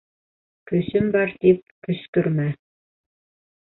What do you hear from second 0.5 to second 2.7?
Көсөм бар тип, көскөрмә.